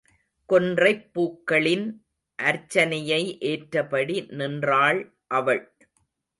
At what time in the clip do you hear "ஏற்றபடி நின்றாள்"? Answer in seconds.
3.41-5.01